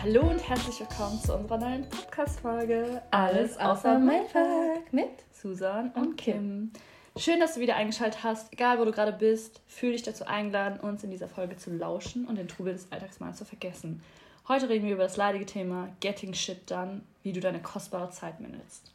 Hallo 0.00 0.30
und 0.30 0.48
herzlich 0.48 0.78
willkommen 0.78 1.20
zu 1.20 1.34
unserer 1.34 1.58
neuen 1.58 1.88
Podcast-Folge 1.88 3.02
Alles 3.10 3.58
außer 3.58 3.98
Mindfuck 3.98 4.92
mit 4.92 5.10
Susan 5.32 5.90
und 5.90 6.16
Kim. 6.16 6.70
Schön, 7.16 7.40
dass 7.40 7.54
du 7.54 7.60
wieder 7.60 7.74
eingeschaltet 7.74 8.22
hast. 8.22 8.52
Egal, 8.52 8.78
wo 8.78 8.84
du 8.84 8.92
gerade 8.92 9.12
bist, 9.12 9.60
fühle 9.66 9.92
dich 9.92 10.04
dazu 10.04 10.24
eingeladen, 10.24 10.78
uns 10.78 11.02
in 11.02 11.10
dieser 11.10 11.26
Folge 11.26 11.56
zu 11.56 11.70
lauschen 11.72 12.26
und 12.26 12.36
den 12.36 12.46
Trubel 12.46 12.74
des 12.74 12.92
Alltags 12.92 13.18
mal 13.18 13.34
zu 13.34 13.44
vergessen. 13.44 14.00
Heute 14.46 14.68
reden 14.68 14.86
wir 14.86 14.94
über 14.94 15.02
das 15.02 15.16
leidige 15.16 15.46
Thema 15.46 15.88
Getting 15.98 16.32
Shit 16.32 16.70
Done, 16.70 17.00
wie 17.24 17.32
du 17.32 17.40
deine 17.40 17.60
kostbare 17.60 18.10
Zeit 18.10 18.38
managst. 18.38 18.92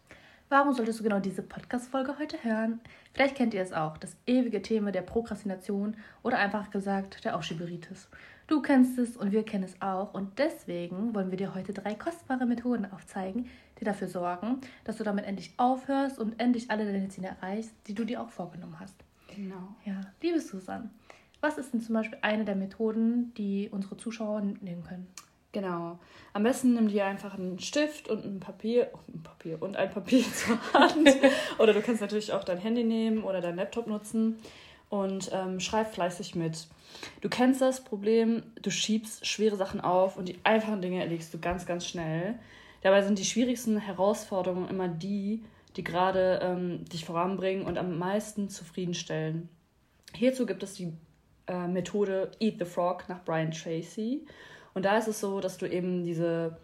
Warum 0.48 0.74
solltest 0.74 1.00
du 1.00 1.04
genau 1.04 1.20
diese 1.20 1.42
Podcast-Folge 1.42 2.18
heute 2.18 2.42
hören? 2.44 2.80
Vielleicht 3.14 3.36
kennt 3.36 3.54
ihr 3.54 3.62
es 3.62 3.74
auch, 3.74 3.98
das 3.98 4.16
ewige 4.26 4.62
Thema 4.62 4.94
der 4.94 5.02
Prokrastination 5.02 5.98
oder 6.22 6.38
einfach 6.38 6.72
gesagt 6.72 7.26
der 7.26 7.36
Aufschieberitis. 7.36 8.08
Du 8.48 8.62
kennst 8.62 8.98
es 8.98 9.16
und 9.16 9.32
wir 9.32 9.44
kennen 9.44 9.64
es 9.64 9.82
auch 9.82 10.14
und 10.14 10.38
deswegen 10.38 11.16
wollen 11.16 11.32
wir 11.32 11.38
dir 11.38 11.56
heute 11.56 11.72
drei 11.72 11.96
kostbare 11.96 12.46
Methoden 12.46 12.86
aufzeigen, 12.92 13.50
die 13.80 13.86
dafür 13.86 14.10
sorgen, 14.10 14.60
dass 14.84 14.98
du 14.98 15.06
damit 15.06 15.26
endlich 15.26 15.54
aufhörst 15.56 16.20
und 16.20 16.40
endlich 16.40 16.70
alle 16.70 16.86
deine 16.86 17.08
Ziele 17.08 17.30
erreichst, 17.30 17.74
die 17.88 17.94
du 17.94 18.04
dir 18.04 18.22
auch 18.22 18.30
vorgenommen 18.30 18.80
hast. 18.80 18.96
Genau. 19.34 19.76
Ja, 19.86 20.02
liebe 20.22 20.42
Susan, 20.42 20.92
was 21.40 21.58
ist 21.58 21.74
denn 21.74 21.82
zum 21.82 21.96
Beispiel 21.96 22.18
eine 22.22 22.44
der 22.44 22.56
Methoden, 22.56 23.34
die 23.36 23.70
unsere 23.72 23.96
Zuschauer 23.96 24.42
nehmen 24.42 24.84
können? 24.84 25.08
Genau. 25.54 26.00
Am 26.34 26.44
besten 26.44 26.74
nimm 26.74 26.90
dir 26.90 27.06
einfach 27.06 27.36
einen 27.36 27.60
Stift 27.60 28.10
und 28.10 28.26
ein 28.26 28.40
Papier, 28.40 28.90
oh, 28.94 29.00
ein 29.08 29.24
Papier 29.24 29.62
und 29.62 29.78
ein 29.78 29.90
Papier 29.90 30.24
zur 30.34 30.58
Hand. 30.74 31.10
oder 31.60 31.74
du 31.74 31.82
kannst 31.82 32.02
natürlich 32.02 32.34
auch 32.34 32.44
dein 32.44 32.58
Handy 32.58 32.84
nehmen 32.84 33.24
oder 33.24 33.40
dein 33.40 33.56
Laptop 33.56 33.88
nutzen 33.88 34.38
und 34.94 35.32
ähm, 35.34 35.60
schreib 35.60 35.92
fleißig 35.92 36.36
mit. 36.36 36.68
Du 37.22 37.28
kennst 37.28 37.62
das 37.62 37.84
Problem, 37.84 38.44
du 38.62 38.70
schiebst 38.70 39.26
schwere 39.26 39.56
Sachen 39.56 39.82
auf 39.82 40.18
und 40.18 40.30
die 40.30 40.38
einfachen 40.44 40.84
Dinge 40.84 41.00
erledigst 41.00 41.34
du 41.34 41.40
ganz, 41.40 41.66
ganz 41.66 41.88
schnell. 41.88 42.38
Dabei 42.84 43.02
sind 43.02 43.18
die 43.18 43.26
schwierigsten 43.26 43.80
Herausforderungen 43.80 44.70
immer 44.70 44.88
die, 44.88 45.44
die 45.76 45.84
gerade 45.84 46.42
ähm, 46.44 46.86
dich 46.86 47.06
voranbringen 47.06 47.66
und 47.66 47.80
am 47.80 47.98
meisten 47.98 48.50
zufriedenstellen. 48.50 49.50
Hierzu 50.14 50.46
gibt 50.46 50.62
es 50.62 50.76
die 50.76 50.94
äh, 51.48 51.68
Methode 51.68 52.30
Eat 52.40 52.60
the 52.60 52.66
Frog 52.66 53.10
nach 53.10 53.24
Brian 53.26 53.50
Tracy. 53.50 54.28
Und 54.76 54.86
da 54.86 55.00
ist 55.00 55.08
es 55.08 55.20
so, 55.20 55.40
dass 55.40 55.58
du 55.58 55.68
eben 55.68 56.04
diese 56.04 56.58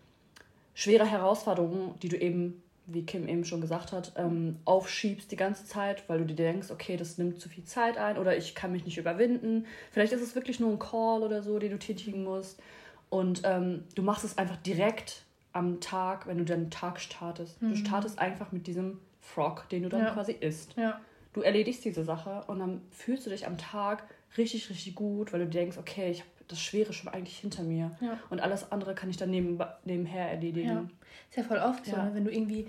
schwere 0.76 1.08
Herausforderungen, 1.08 1.95
die 2.04 2.09
du 2.09 2.17
eben, 2.17 2.61
wie 2.94 3.06
Kim 3.06 3.28
eben 3.28 3.45
schon 3.45 3.62
gesagt 3.62 3.92
hat, 3.92 4.14
ähm, 4.16 4.58
aufschiebst 4.66 5.32
die 5.32 5.36
ganze 5.36 5.66
Zeit, 5.66 6.08
weil 6.08 6.20
du 6.20 6.26
dir 6.26 6.36
denkst, 6.36 6.72
okay, 6.72 6.98
das 6.98 7.18
nimmt 7.18 7.40
zu 7.40 7.50
viel 7.50 7.64
Zeit 7.64 7.98
ein 7.98 8.18
oder 8.18 8.38
ich 8.38 8.56
kann 8.56 8.72
mich 8.72 8.86
nicht 8.86 8.98
überwinden. 8.98 9.66
Vielleicht 9.92 10.14
ist 10.14 10.22
es 10.22 10.36
wirklich 10.36 10.59
nur 10.59 10.72
ein 10.72 10.80
Call 10.80 11.23
oder 11.23 11.42
so, 11.44 11.60
den 11.60 11.72
du 11.72 11.80
tätigen 11.80 12.23
musst. 12.23 12.62
Und 13.10 13.42
ähm, 13.44 13.84
du 13.95 14.04
machst 14.04 14.23
es 14.23 14.38
einfach 14.38 14.58
direkt 14.58 15.23
am 15.52 15.80
Tag, 15.82 16.28
wenn 16.28 16.38
du 16.38 16.45
deinen 16.45 16.70
Tag 16.70 17.00
startest. 17.00 17.62
Mhm. 17.62 17.70
Du 17.70 17.76
startest 17.76 18.20
einfach 18.20 18.52
mit 18.52 18.67
diesem 18.67 19.00
Frog, 19.20 19.67
den 19.70 19.84
du 19.84 19.90
dann 19.90 20.02
ja. 20.02 20.14
quasi 20.14 20.32
isst. 20.32 20.76
Ja. 20.78 21.00
Du 21.34 21.42
erledigst 21.42 21.86
diese 21.86 22.04
Sache 22.04 22.44
und 22.48 22.60
dann 22.60 22.82
fühlst 22.92 23.26
du 23.26 23.30
dich 23.30 23.45
am 23.45 23.58
Tag 23.58 24.04
richtig, 24.38 24.70
richtig 24.70 24.95
gut, 24.95 25.34
weil 25.34 25.42
du 25.42 25.48
denkst, 25.48 25.78
okay, 25.78 26.12
ich 26.12 26.22
habe 26.22 26.30
das 26.50 26.59
Schwere 26.59 26.92
schon 26.94 27.11
eigentlich 27.11 27.38
hinter 27.38 27.64
mir. 27.64 27.92
Ja. 28.02 28.19
Und 28.30 28.42
alles 28.42 28.72
andere 28.72 28.95
kann 28.95 29.09
ich 29.09 29.17
dann 29.17 29.30
neben, 29.30 29.58
nebenher 29.86 30.30
erledigen. 30.30 30.67
Ja. 30.67 30.86
Ist 31.30 31.38
ja 31.38 31.44
voll 31.44 31.59
oft 31.59 31.86
so, 31.86 31.95
ne? 31.95 32.11
wenn 32.14 32.25
du 32.25 32.31
irgendwie. 32.31 32.67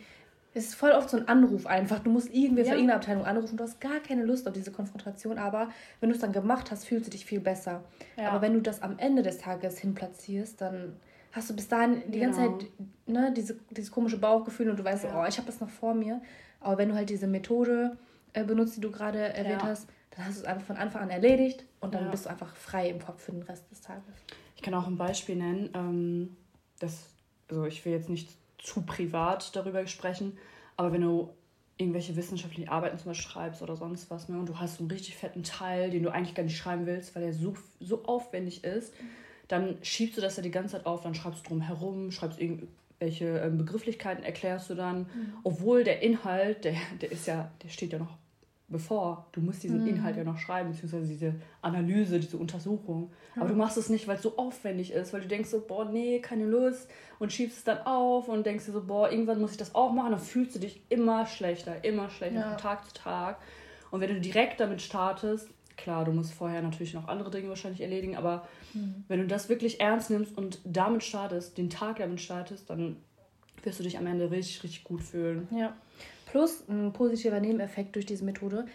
Es 0.52 0.64
ist 0.64 0.74
voll 0.74 0.90
oft 0.90 1.08
so 1.08 1.16
ein 1.16 1.28
Anruf 1.28 1.66
einfach. 1.66 2.00
Du 2.00 2.10
musst 2.10 2.28
irgendwie 2.34 2.62
ja. 2.62 2.66
für 2.66 2.72
irgendeine 2.72 2.96
Abteilung 2.96 3.24
anrufen. 3.24 3.56
Du 3.56 3.62
hast 3.62 3.80
gar 3.80 4.00
keine 4.00 4.24
Lust 4.24 4.48
auf 4.48 4.52
diese 4.52 4.72
Konfrontation, 4.72 5.38
aber 5.38 5.70
wenn 6.00 6.08
du 6.08 6.14
es 6.16 6.20
dann 6.20 6.32
gemacht 6.32 6.72
hast, 6.72 6.86
fühlst 6.86 7.06
du 7.06 7.10
dich 7.10 7.24
viel 7.24 7.38
besser. 7.38 7.84
Ja. 8.16 8.30
Aber 8.30 8.42
wenn 8.42 8.54
du 8.54 8.60
das 8.60 8.82
am 8.82 8.98
Ende 8.98 9.22
des 9.22 9.38
Tages 9.38 9.78
hinplatzierst, 9.78 10.60
dann 10.60 10.96
hast 11.30 11.50
du 11.50 11.54
bis 11.54 11.68
dahin 11.68 12.02
die 12.08 12.18
genau. 12.18 12.36
ganze 12.36 12.66
Zeit 12.66 12.70
ne, 13.06 13.32
diese, 13.32 13.60
dieses 13.70 13.92
komische 13.92 14.18
Bauchgefühl 14.18 14.70
und 14.70 14.78
du 14.78 14.84
weißt, 14.84 15.04
ja. 15.04 15.22
oh, 15.22 15.26
ich 15.28 15.38
habe 15.38 15.46
das 15.46 15.60
noch 15.60 15.70
vor 15.70 15.94
mir. 15.94 16.20
Aber 16.58 16.78
wenn 16.78 16.88
du 16.88 16.96
halt 16.96 17.10
diese 17.10 17.28
Methode 17.28 17.96
äh, 18.32 18.42
benutzt, 18.42 18.76
die 18.76 18.80
du 18.80 18.90
gerade 18.90 19.20
erwähnt 19.20 19.62
hast, 19.62 19.88
dann 20.20 20.28
hast 20.28 20.38
du 20.38 20.42
es 20.42 20.46
einfach 20.46 20.66
von 20.66 20.76
Anfang 20.76 21.02
an 21.02 21.10
erledigt 21.10 21.64
und 21.80 21.94
dann 21.94 22.04
ja. 22.04 22.10
bist 22.10 22.26
du 22.26 22.30
einfach 22.30 22.54
frei 22.54 22.90
im 22.90 22.98
Kopf 23.00 23.22
für 23.22 23.32
den 23.32 23.42
Rest 23.42 23.70
des 23.70 23.80
Tages. 23.80 24.14
Ich 24.54 24.62
kann 24.62 24.74
auch 24.74 24.86
ein 24.86 24.98
Beispiel 24.98 25.36
nennen. 25.36 25.70
Ähm, 25.74 26.36
das, 26.78 27.06
also 27.48 27.64
ich 27.64 27.84
will 27.84 27.92
jetzt 27.92 28.08
nicht 28.08 28.30
zu 28.58 28.82
privat 28.82 29.56
darüber 29.56 29.86
sprechen, 29.86 30.36
aber 30.76 30.92
wenn 30.92 31.00
du 31.00 31.30
irgendwelche 31.78 32.14
wissenschaftlichen 32.16 32.68
Arbeiten 32.68 32.98
zum 32.98 33.10
Beispiel 33.10 33.30
schreibst 33.30 33.62
oder 33.62 33.76
sonst 33.76 34.10
was, 34.10 34.28
ne, 34.28 34.38
und 34.38 34.48
du 34.50 34.58
hast 34.58 34.76
so 34.76 34.82
einen 34.82 34.90
richtig 34.90 35.16
fetten 35.16 35.42
Teil, 35.42 35.90
den 35.90 36.02
du 36.02 36.12
eigentlich 36.12 36.34
gar 36.34 36.42
nicht 36.42 36.58
schreiben 36.58 36.84
willst, 36.84 37.14
weil 37.14 37.22
der 37.22 37.32
so, 37.32 37.54
so 37.80 38.04
aufwendig 38.04 38.64
ist, 38.64 38.92
dann 39.48 39.78
schiebst 39.80 40.18
du 40.18 40.20
das 40.20 40.36
ja 40.36 40.42
die 40.42 40.50
ganze 40.50 40.72
Zeit 40.72 40.84
auf, 40.84 41.00
dann 41.00 41.14
schreibst 41.14 41.44
du 41.44 41.48
drum 41.48 41.62
herum, 41.62 42.10
schreibst 42.10 42.38
irgendwelche 42.38 43.38
ähm, 43.38 43.56
Begrifflichkeiten, 43.56 44.22
erklärst 44.22 44.68
du 44.68 44.74
dann, 44.74 45.00
mhm. 45.00 45.32
obwohl 45.42 45.82
der 45.82 46.02
Inhalt, 46.02 46.64
der, 46.64 46.74
der 47.00 47.10
ist 47.10 47.26
ja, 47.26 47.50
der 47.62 47.68
steht 47.70 47.94
ja 47.94 47.98
noch 47.98 48.19
bevor. 48.70 49.26
Du 49.32 49.40
musst 49.40 49.62
diesen 49.62 49.82
mhm. 49.82 49.88
Inhalt 49.88 50.16
ja 50.16 50.24
noch 50.24 50.38
schreiben, 50.38 50.70
beziehungsweise 50.70 51.06
diese 51.06 51.34
Analyse, 51.60 52.20
diese 52.20 52.38
Untersuchung. 52.38 53.10
Ja. 53.34 53.42
Aber 53.42 53.50
du 53.50 53.56
machst 53.56 53.76
es 53.76 53.88
nicht, 53.88 54.08
weil 54.08 54.16
es 54.16 54.22
so 54.22 54.36
aufwendig 54.36 54.92
ist, 54.92 55.12
weil 55.12 55.20
du 55.20 55.28
denkst 55.28 55.50
so, 55.50 55.60
boah, 55.60 55.84
nee, 55.84 56.20
keine 56.20 56.44
Lust 56.44 56.88
und 57.18 57.32
schiebst 57.32 57.58
es 57.58 57.64
dann 57.64 57.78
auf 57.84 58.28
und 58.28 58.46
denkst 58.46 58.66
dir 58.66 58.72
so, 58.72 58.82
boah, 58.82 59.10
irgendwann 59.10 59.40
muss 59.40 59.52
ich 59.52 59.56
das 59.56 59.74
auch 59.74 59.92
machen. 59.92 60.12
Dann 60.12 60.20
fühlst 60.20 60.54
du 60.54 60.60
dich 60.60 60.82
immer 60.88 61.26
schlechter, 61.26 61.84
immer 61.84 62.08
schlechter 62.08 62.40
ja. 62.40 62.48
von 62.50 62.58
Tag 62.58 62.86
zu 62.86 62.94
Tag. 62.94 63.38
Und 63.90 64.00
wenn 64.00 64.14
du 64.14 64.20
direkt 64.20 64.60
damit 64.60 64.80
startest, 64.80 65.48
klar, 65.76 66.04
du 66.04 66.12
musst 66.12 66.32
vorher 66.32 66.62
natürlich 66.62 66.94
noch 66.94 67.08
andere 67.08 67.30
Dinge 67.30 67.48
wahrscheinlich 67.48 67.80
erledigen, 67.80 68.16
aber 68.16 68.46
mhm. 68.72 69.04
wenn 69.08 69.20
du 69.20 69.26
das 69.26 69.48
wirklich 69.48 69.80
ernst 69.80 70.10
nimmst 70.10 70.36
und 70.36 70.60
damit 70.64 71.02
startest, 71.02 71.58
den 71.58 71.70
Tag 71.70 71.98
damit 71.98 72.20
startest, 72.20 72.70
dann 72.70 72.96
wirst 73.62 73.80
du 73.80 73.84
dich 73.84 73.98
am 73.98 74.06
Ende 74.06 74.30
richtig, 74.30 74.62
richtig 74.62 74.84
gut 74.84 75.02
fühlen. 75.02 75.48
Ja. 75.50 75.74
Plus 76.30 76.64
ein 76.68 76.92
positiver 76.92 77.40
Nebeneffekt 77.40 77.96
durch 77.96 78.06
diese 78.06 78.24
Methode. 78.24 78.66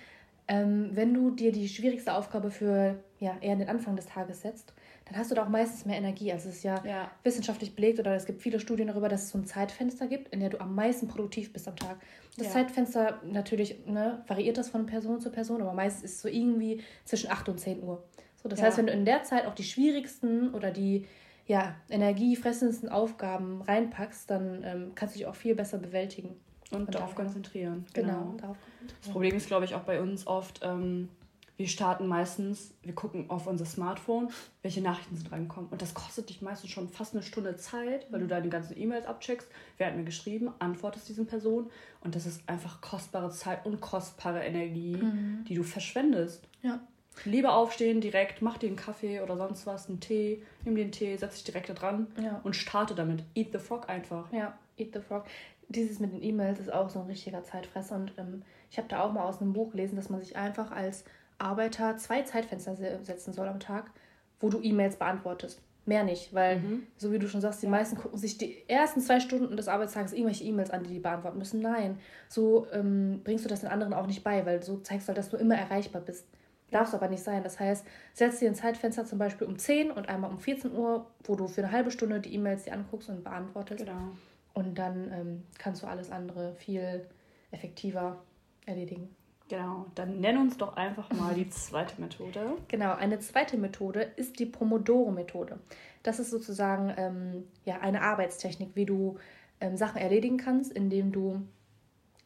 Ähm, 0.47 0.89
wenn 0.91 1.13
du 1.13 1.31
dir 1.31 1.53
die 1.53 1.69
schwierigste 1.69 2.13
Aufgabe 2.13 2.51
für 2.51 2.99
ja, 3.19 3.37
eher 3.39 3.55
den 3.55 3.69
Anfang 3.69 3.95
des 3.95 4.07
Tages 4.07 4.41
setzt, 4.41 4.73
dann 5.05 5.17
hast 5.17 5.31
du 5.31 5.35
da 5.35 5.43
auch 5.43 5.49
meistens 5.49 5.85
mehr 5.85 5.97
Energie. 5.97 6.31
Also 6.33 6.49
es 6.49 6.57
ist 6.57 6.63
ja, 6.63 6.83
ja, 6.85 7.09
wissenschaftlich 7.23 7.73
belegt 7.73 7.99
oder 7.99 8.13
es 8.13 8.25
gibt 8.25 8.41
viele 8.41 8.59
Studien 8.59 8.87
darüber, 8.87 9.07
dass 9.07 9.23
es 9.23 9.29
so 9.29 9.37
ein 9.37 9.45
Zeitfenster 9.45 10.07
gibt, 10.07 10.33
in 10.33 10.41
der 10.41 10.49
du 10.49 10.59
am 10.59 10.75
meisten 10.75 11.07
produktiv 11.07 11.53
bist 11.53 11.67
am 11.67 11.77
Tag. 11.77 11.97
Das 12.37 12.47
ja. 12.47 12.53
Zeitfenster 12.53 13.21
natürlich 13.23 13.85
ne, 13.87 14.21
variiert 14.27 14.57
das 14.57 14.69
von 14.69 14.85
Person 14.85 15.21
zu 15.21 15.31
Person, 15.31 15.61
aber 15.61 15.73
meistens 15.73 16.03
ist 16.03 16.15
es 16.15 16.21
so 16.23 16.27
irgendwie 16.27 16.81
zwischen 17.05 17.31
8 17.31 17.47
und 17.47 17.59
10 17.59 17.81
Uhr. 17.81 18.03
So, 18.43 18.49
das 18.49 18.61
heißt, 18.61 18.77
wenn 18.77 18.87
du 18.87 18.93
in 18.93 19.05
der 19.05 19.23
Zeit 19.23 19.47
auch 19.47 19.55
die 19.55 19.63
schwierigsten 19.63 20.53
oder 20.53 20.71
die 20.71 21.07
ja, 21.47 21.75
energiefressendsten 21.89 22.89
Aufgaben 22.89 23.61
reinpackst, 23.61 24.29
dann 24.29 24.63
ähm, 24.63 24.91
kannst 24.93 25.15
du 25.15 25.19
dich 25.19 25.27
auch 25.27 25.35
viel 25.35 25.55
besser 25.55 25.77
bewältigen. 25.77 26.35
Und, 26.71 26.93
darauf 26.93 27.15
konzentrieren. 27.15 27.85
Genau. 27.93 28.07
genau. 28.07 28.37
Darauf 28.37 28.57
Das 29.01 29.11
Problem 29.11 29.35
ist, 29.35 29.47
glaube 29.47 29.65
ich, 29.65 29.75
auch 29.75 29.83
bei 29.83 30.01
uns 30.01 30.25
oft, 30.25 30.61
ähm, 30.63 31.09
wir 31.57 31.67
starten 31.67 32.07
meistens, 32.07 32.73
wir 32.83 32.93
gucken 32.93 33.29
auf 33.29 33.47
unser 33.47 33.65
Smartphone, 33.65 34.29
welche 34.61 34.81
Nachrichten 34.81 35.15
sind 35.15 35.31
reingekommen. 35.31 35.69
Und 35.69 35.81
das 35.81 35.93
kostet 35.93 36.29
dich 36.29 36.41
meistens 36.41 36.69
schon 36.71 36.89
fast 36.89 37.13
eine 37.13 37.23
Stunde 37.23 37.55
Zeit, 37.55 38.11
weil 38.11 38.19
du 38.19 38.27
deine 38.27 38.49
ganzen 38.49 38.77
E-Mails 38.77 39.05
abcheckst. 39.05 39.47
Wer 39.77 39.87
hat 39.87 39.95
mir 39.95 40.03
geschrieben, 40.03 40.51
antwortest 40.59 41.07
diesen 41.07 41.27
Person. 41.27 41.69
Und 42.01 42.15
das 42.15 42.25
ist 42.25 42.41
einfach 42.47 42.81
kostbare 42.81 43.29
Zeit 43.29 43.65
und 43.65 43.79
kostbare 43.79 44.43
Energie, 44.43 44.97
mhm. 44.97 45.45
die 45.47 45.55
du 45.55 45.63
verschwendest. 45.63 46.45
Ja. 46.61 46.81
Lieber 47.23 47.53
aufstehen, 47.55 48.01
direkt, 48.01 48.41
mach 48.41 48.57
dir 48.57 48.67
einen 48.67 48.75
Kaffee 48.75 49.21
oder 49.21 49.37
sonst 49.37 49.65
was, 49.65 49.87
einen 49.87 50.01
Tee, 50.01 50.43
nimm 50.65 50.75
dir 50.75 50.81
einen 50.81 50.91
Tee, 50.91 51.15
setz 51.15 51.35
dich 51.35 51.45
direkt 51.45 51.69
da 51.69 51.73
dran 51.73 52.07
ja. 52.21 52.41
und 52.43 52.57
starte 52.57 52.93
damit. 52.93 53.23
Eat 53.33 53.53
the 53.53 53.59
Frog 53.59 53.87
einfach. 53.87 54.29
Ja, 54.33 54.57
eat 54.77 54.93
the 54.93 54.99
Frog 54.99 55.25
dieses 55.69 55.99
mit 55.99 56.13
den 56.13 56.23
E-Mails 56.23 56.59
ist 56.59 56.71
auch 56.71 56.89
so 56.89 56.99
ein 56.99 57.07
richtiger 57.07 57.43
Zeitfresser. 57.43 57.95
Und 57.95 58.13
ähm, 58.17 58.43
ich 58.69 58.77
habe 58.77 58.87
da 58.87 59.01
auch 59.01 59.11
mal 59.11 59.23
aus 59.25 59.41
einem 59.41 59.53
Buch 59.53 59.71
gelesen, 59.71 59.95
dass 59.95 60.09
man 60.09 60.19
sich 60.19 60.35
einfach 60.35 60.71
als 60.71 61.03
Arbeiter 61.37 61.97
zwei 61.97 62.21
Zeitfenster 62.21 62.75
setzen 62.75 63.33
soll 63.33 63.47
am 63.47 63.59
Tag, 63.59 63.91
wo 64.39 64.49
du 64.49 64.61
E-Mails 64.61 64.97
beantwortest. 64.97 65.61
Mehr 65.87 66.03
nicht, 66.03 66.33
weil, 66.33 66.59
mhm. 66.59 66.87
so 66.97 67.11
wie 67.11 67.19
du 67.19 67.27
schon 67.27 67.41
sagst, 67.41 67.61
die 67.61 67.67
ja. 67.67 67.71
meisten 67.71 67.95
gucken 67.95 68.17
sich 68.17 68.39
die 68.39 68.67
ersten 68.67 69.01
zwei 69.01 69.19
Stunden 69.19 69.55
des 69.55 69.67
Arbeitstages 69.67 70.13
irgendwelche 70.13 70.43
E-Mails 70.43 70.71
an, 70.71 70.83
die 70.83 70.89
die 70.89 70.99
beantworten 70.99 71.37
müssen. 71.37 71.61
Nein, 71.61 71.99
so 72.27 72.65
ähm, 72.71 73.21
bringst 73.23 73.45
du 73.45 73.49
das 73.49 73.61
den 73.61 73.69
anderen 73.69 73.93
auch 73.93 74.07
nicht 74.07 74.23
bei, 74.23 74.43
weil 74.47 74.63
so 74.63 74.77
zeigst 74.77 75.07
du 75.07 75.09
halt, 75.09 75.19
dass 75.19 75.29
du 75.29 75.37
immer 75.37 75.55
erreichbar 75.55 76.01
bist. 76.01 76.25
Darf 76.71 76.87
es 76.87 76.95
aber 76.95 77.07
nicht 77.07 77.23
sein. 77.23 77.43
Das 77.43 77.59
heißt, 77.59 77.85
setz 78.13 78.39
dir 78.39 78.49
ein 78.49 78.55
Zeitfenster 78.55 79.05
zum 79.05 79.19
Beispiel 79.19 79.45
um 79.45 79.59
10 79.59 79.91
und 79.91 80.09
einmal 80.09 80.31
um 80.31 80.39
14 80.39 80.75
Uhr, 80.75 81.05
wo 81.23 81.35
du 81.35 81.47
für 81.47 81.61
eine 81.63 81.71
halbe 81.71 81.91
Stunde 81.91 82.19
die 82.19 82.33
E-Mails 82.33 82.63
dir 82.63 82.73
anguckst 82.73 83.09
und 83.09 83.23
beantwortest. 83.23 83.85
Genau. 83.85 84.15
Und 84.55 84.79
dann 84.79 85.11
ähm, 85.11 85.43
kannst 85.59 85.83
du 85.83 85.87
alles 85.87 86.09
andere 86.11 86.55
viel 86.55 87.05
effektiver 87.51 88.17
erledigen. 88.65 89.15
Genau, 89.47 89.85
dann 89.93 90.19
nenn 90.21 90.37
uns 90.37 90.57
doch 90.57 90.75
einfach 90.75 91.11
mal 91.11 91.35
die 91.35 91.49
zweite 91.49 92.01
Methode. 92.01 92.57
Genau, 92.67 92.95
eine 92.95 93.19
zweite 93.19 93.57
Methode 93.57 94.01
ist 94.15 94.39
die 94.39 94.47
Pomodoro-Methode. 94.47 95.59
Das 96.01 96.19
ist 96.19 96.31
sozusagen 96.31 96.91
ähm, 96.97 97.43
ja, 97.63 97.79
eine 97.79 98.01
Arbeitstechnik, 98.01 98.71
wie 98.73 98.85
du 98.85 99.19
ähm, 99.61 99.77
Sachen 99.77 100.01
erledigen 100.01 100.37
kannst, 100.37 100.71
indem 100.71 101.11
du 101.11 101.41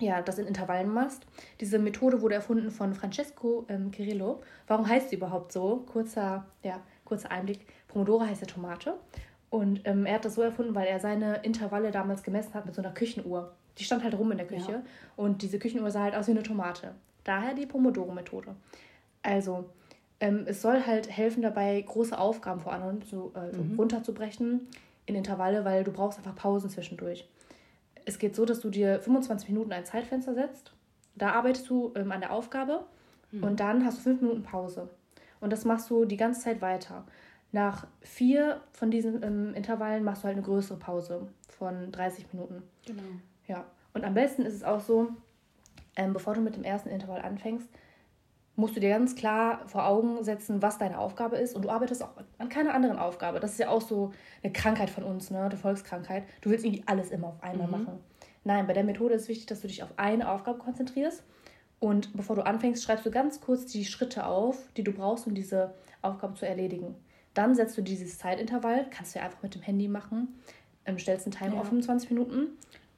ja, 0.01 0.21
das 0.21 0.39
in 0.39 0.47
Intervallen 0.47 0.89
machst. 0.93 1.25
Diese 1.59 1.77
Methode 1.77 2.21
wurde 2.21 2.35
erfunden 2.35 2.71
von 2.71 2.93
Francesco 2.93 3.65
ähm, 3.67 3.91
Cirillo. 3.91 4.41
Warum 4.67 4.87
heißt 4.87 5.09
sie 5.09 5.17
überhaupt 5.17 5.51
so? 5.51 5.83
Kurzer, 5.91 6.45
ja, 6.63 6.79
kurzer 7.03 7.31
Einblick. 7.31 7.65
Pomodoro 7.89 8.21
heißt 8.21 8.39
ja 8.39 8.47
Tomate. 8.47 8.93
Und 9.49 9.81
ähm, 9.85 10.05
er 10.05 10.15
hat 10.15 10.25
das 10.25 10.35
so 10.35 10.41
erfunden, 10.41 10.75
weil 10.75 10.87
er 10.87 10.99
seine 10.99 11.37
Intervalle 11.37 11.91
damals 11.91 12.23
gemessen 12.23 12.53
hat 12.53 12.65
mit 12.65 12.75
so 12.75 12.81
einer 12.81 12.91
Küchenuhr. 12.91 13.53
Die 13.77 13.83
stand 13.83 14.03
halt 14.03 14.17
rum 14.17 14.31
in 14.31 14.37
der 14.37 14.47
Küche 14.47 14.71
ja. 14.71 14.81
und 15.15 15.41
diese 15.41 15.57
Küchenuhr 15.57 15.89
sah 15.89 16.03
halt 16.03 16.15
aus 16.15 16.27
wie 16.27 16.31
eine 16.31 16.43
Tomate. 16.43 16.93
Daher 17.23 17.53
die 17.53 17.65
Pomodoro-Methode. 17.65 18.55
Also, 19.23 19.65
ähm, 20.19 20.43
es 20.47 20.61
soll 20.61 20.85
halt 20.85 21.09
helfen 21.09 21.41
dabei, 21.41 21.81
große 21.81 22.17
Aufgaben 22.17 22.59
vor 22.59 22.73
allem 22.73 23.01
zu, 23.05 23.31
äh, 23.35 23.55
mhm. 23.55 23.75
runterzubrechen 23.77 24.67
in 25.05 25.15
Intervalle, 25.15 25.65
weil 25.65 25.83
du 25.83 25.91
brauchst 25.91 26.17
einfach 26.17 26.35
Pausen 26.35 26.69
zwischendurch. 26.69 27.27
Es 28.05 28.19
geht 28.19 28.35
so, 28.35 28.45
dass 28.45 28.59
du 28.59 28.69
dir 28.69 28.99
25 28.99 29.49
Minuten 29.49 29.71
ein 29.71 29.85
Zeitfenster 29.85 30.33
setzt. 30.33 30.73
Da 31.15 31.31
arbeitest 31.33 31.69
du 31.69 31.91
ähm, 31.95 32.11
an 32.11 32.21
der 32.21 32.31
Aufgabe 32.31 32.85
mhm. 33.31 33.43
und 33.43 33.59
dann 33.59 33.85
hast 33.85 33.99
du 33.99 34.03
fünf 34.03 34.21
Minuten 34.21 34.43
Pause. 34.43 34.89
Und 35.39 35.53
das 35.53 35.65
machst 35.65 35.89
du 35.89 36.05
die 36.05 36.17
ganze 36.17 36.41
Zeit 36.41 36.61
weiter. 36.61 37.05
Nach 37.51 37.87
vier 38.01 38.61
von 38.73 38.91
diesen 38.91 39.23
ähm, 39.23 39.53
Intervallen 39.55 40.03
machst 40.03 40.23
du 40.23 40.27
halt 40.27 40.37
eine 40.37 40.45
größere 40.45 40.77
Pause 40.77 41.27
von 41.47 41.91
30 41.91 42.31
Minuten. 42.33 42.63
Genau. 42.85 43.01
Ja. 43.47 43.65
Und 43.93 44.05
am 44.05 44.13
besten 44.13 44.43
ist 44.43 44.53
es 44.53 44.63
auch 44.63 44.81
so, 44.81 45.09
ähm, 45.95 46.13
bevor 46.13 46.35
du 46.35 46.41
mit 46.41 46.55
dem 46.55 46.63
ersten 46.63 46.89
Intervall 46.89 47.21
anfängst, 47.21 47.67
musst 48.55 48.75
du 48.75 48.79
dir 48.79 48.89
ganz 48.89 49.15
klar 49.15 49.67
vor 49.67 49.87
Augen 49.87 50.23
setzen, 50.23 50.61
was 50.61 50.77
deine 50.77 50.99
Aufgabe 50.99 51.37
ist. 51.37 51.55
Und 51.55 51.63
du 51.63 51.69
arbeitest 51.69 52.03
auch 52.03 52.11
an 52.37 52.49
keiner 52.49 52.73
anderen 52.73 52.99
Aufgabe. 52.99 53.39
Das 53.39 53.53
ist 53.53 53.59
ja 53.59 53.69
auch 53.69 53.81
so 53.81 54.11
eine 54.43 54.51
Krankheit 54.51 54.89
von 54.89 55.03
uns, 55.03 55.31
ne? 55.31 55.41
eine 55.41 55.57
Volkskrankheit. 55.57 56.23
Du 56.41 56.49
willst 56.49 56.65
irgendwie 56.65 56.83
alles 56.85 57.09
immer 57.09 57.29
auf 57.29 57.41
einmal 57.41 57.67
mhm. 57.67 57.71
machen. 57.71 57.99
Nein, 58.43 58.67
bei 58.67 58.73
der 58.73 58.83
Methode 58.83 59.15
ist 59.15 59.27
wichtig, 59.27 59.47
dass 59.47 59.61
du 59.61 59.67
dich 59.67 59.81
auf 59.81 59.93
eine 59.97 60.29
Aufgabe 60.29 60.59
konzentrierst. 60.59 61.23
Und 61.79 62.15
bevor 62.15 62.35
du 62.35 62.45
anfängst, 62.45 62.83
schreibst 62.83 63.05
du 63.05 63.11
ganz 63.11 63.39
kurz 63.39 63.65
die 63.65 63.85
Schritte 63.85 64.25
auf, 64.25 64.71
die 64.75 64.83
du 64.83 64.91
brauchst, 64.91 65.25
um 65.25 65.33
diese 65.33 65.73
Aufgabe 66.01 66.33
zu 66.33 66.45
erledigen. 66.45 66.95
Dann 67.33 67.55
setzt 67.55 67.77
du 67.77 67.81
dieses 67.81 68.17
Zeitintervall, 68.17 68.87
kannst 68.89 69.15
du 69.15 69.19
ja 69.19 69.25
einfach 69.25 69.41
mit 69.43 69.55
dem 69.55 69.61
Handy 69.61 69.87
machen, 69.87 70.39
ähm, 70.85 70.97
stellst 70.99 71.25
einen 71.25 71.35
Timer 71.35 71.55
ja. 71.55 71.61
auf 71.61 71.67
25 71.67 72.09
Minuten 72.09 72.47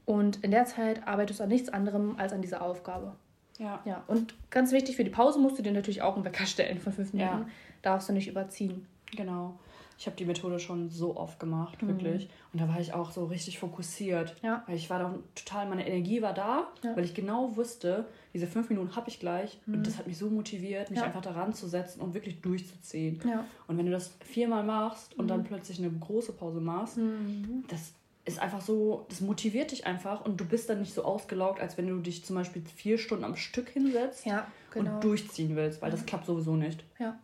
und 0.06 0.44
in 0.44 0.52
der 0.52 0.66
Zeit 0.66 1.08
arbeitest 1.08 1.40
du 1.40 1.44
an 1.44 1.50
nichts 1.50 1.70
anderem 1.70 2.16
als 2.18 2.34
an 2.34 2.42
dieser 2.42 2.62
Aufgabe. 2.62 3.16
Ja. 3.60 3.82
Ja. 3.86 4.04
Und 4.08 4.34
ganz 4.50 4.72
wichtig, 4.72 4.96
für 4.96 5.04
die 5.04 5.12
Pause 5.12 5.40
musst 5.40 5.58
du 5.60 5.64
dir 5.64 5.72
natürlich 5.72 6.02
auch 6.02 6.16
einen 6.16 6.26
Wecker 6.26 6.46
stellen 6.46 6.80
von 6.80 6.94
fünf 6.94 7.14
Minuten. 7.14 7.42
Ja. 7.42 7.50
Darfst 7.82 8.10
du 8.10 8.14
nicht 8.14 8.28
überziehen. 8.28 8.88
Genau. 9.16 9.60
Ich 10.02 10.08
habe 10.08 10.18
die 10.18 10.26
Methode 10.26 10.58
schon 10.58 10.90
so 10.90 11.16
oft 11.16 11.40
gemacht, 11.40 11.80
mhm. 11.80 11.90
wirklich. 11.90 12.28
Und 12.52 12.60
da 12.60 12.68
war 12.68 12.80
ich 12.80 12.92
auch 12.92 13.12
so 13.12 13.26
richtig 13.26 13.60
fokussiert. 13.60 14.36
Ja. 14.42 14.64
Weil 14.66 14.76
ich 14.76 14.90
war 14.90 14.98
dann 14.98 15.20
total, 15.36 15.70
meine 15.70 15.88
Energie 15.88 16.24
war 16.24 16.34
da, 16.34 16.70
ja. 16.82 16.96
weil 16.96 17.06
ich 17.06 17.14
genau 17.14 17.56
wusste, 17.56 18.06
diese 18.34 18.48
fünf 18.48 18.72
Minuten 18.72 18.96
habe 18.96 19.10
ich 19.10 19.20
gleich. 19.20 19.60
Mhm. 19.68 19.76
Und 19.76 19.86
das 19.86 20.00
hat 20.00 20.08
mich 20.08 20.18
so 20.18 20.32
motiviert, 20.32 20.90
mich 20.90 20.98
ja. 20.98 21.06
einfach 21.06 21.22
daran 21.22 21.54
zu 21.54 21.68
setzen 21.68 22.02
und 22.02 22.16
wirklich 22.16 22.42
durchzuziehen. 22.42 23.22
Und 23.68 23.78
wenn 23.78 23.86
du 23.86 23.92
das 23.92 24.16
viermal 24.26 24.64
machst 24.64 25.14
und 25.20 25.26
mhm. 25.26 25.30
dann 25.30 25.44
plötzlich 25.44 25.78
eine 25.78 25.92
große 25.92 26.34
Pause 26.34 26.62
machst, 26.62 26.98
mhm. 26.98 27.66
das 27.68 27.94
ist 28.26 28.40
einfach 28.40 28.62
so, 28.62 29.06
das 29.08 29.22
motiviert 29.22 29.70
dich 29.70 29.86
einfach 29.86 30.26
und 30.26 30.42
du 30.42 30.46
bist 30.46 30.68
dann 30.68 30.80
nicht 30.80 30.96
so 30.96 31.04
ausgelaugt, 31.04 31.60
als 31.60 31.78
wenn 31.78 31.88
du 31.88 32.00
dich 32.00 32.26
zum 32.26 32.38
Beispiel 32.38 32.64
vier 32.76 32.98
Stunden 32.98 33.24
am 33.24 33.36
Stück 33.36 33.70
hinsetzt 33.70 34.26
ja, 34.26 34.48
genau. 34.72 34.96
und 34.96 35.04
durchziehen 35.04 35.56
willst, 35.56 35.80
weil 35.84 35.92
das 35.92 36.08
klappt 36.08 36.26
sowieso 36.26 36.56
nicht. 36.56 36.84
Ja, 36.98 37.20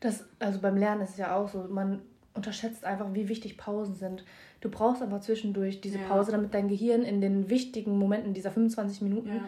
das, 0.00 0.24
also 0.38 0.60
beim 0.60 0.78
Lernen 0.78 1.02
ist 1.02 1.10
es 1.10 1.16
ja 1.18 1.36
auch 1.36 1.48
so, 1.48 1.64
man 1.68 2.00
unterschätzt 2.34 2.84
einfach, 2.84 3.12
wie 3.14 3.28
wichtig 3.28 3.56
Pausen 3.56 3.94
sind. 3.94 4.24
Du 4.60 4.70
brauchst 4.70 5.02
aber 5.02 5.20
zwischendurch 5.20 5.80
diese 5.80 5.98
ja. 5.98 6.08
Pause, 6.08 6.32
damit 6.32 6.54
dein 6.54 6.68
Gehirn 6.68 7.02
in 7.02 7.20
den 7.20 7.50
wichtigen 7.50 7.98
Momenten 7.98 8.34
dieser 8.34 8.50
25 8.50 9.02
Minuten 9.02 9.28
ja. 9.28 9.42